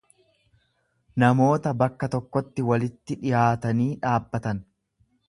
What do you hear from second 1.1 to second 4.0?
namoota bakka tokkotti walitti dhiyaatanii